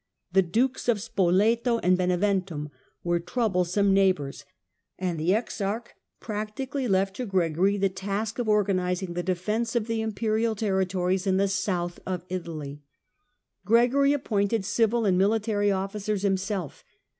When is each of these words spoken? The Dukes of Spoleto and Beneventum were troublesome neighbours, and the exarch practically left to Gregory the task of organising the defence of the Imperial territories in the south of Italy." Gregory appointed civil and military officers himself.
The 0.31 0.41
Dukes 0.41 0.89
of 0.89 0.99
Spoleto 0.99 1.77
and 1.83 1.95
Beneventum 1.95 2.71
were 3.03 3.19
troublesome 3.19 3.93
neighbours, 3.93 4.45
and 4.97 5.19
the 5.19 5.35
exarch 5.35 5.89
practically 6.19 6.87
left 6.87 7.15
to 7.17 7.25
Gregory 7.27 7.77
the 7.77 7.87
task 7.87 8.39
of 8.39 8.49
organising 8.49 9.13
the 9.13 9.21
defence 9.21 9.75
of 9.75 9.85
the 9.85 10.01
Imperial 10.01 10.55
territories 10.55 11.27
in 11.27 11.37
the 11.37 11.47
south 11.47 11.99
of 12.07 12.25
Italy." 12.29 12.81
Gregory 13.63 14.11
appointed 14.11 14.65
civil 14.65 15.05
and 15.05 15.19
military 15.19 15.69
officers 15.69 16.23
himself. 16.23 16.83